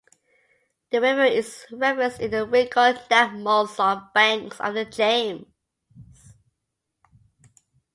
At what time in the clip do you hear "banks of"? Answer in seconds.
4.15-4.73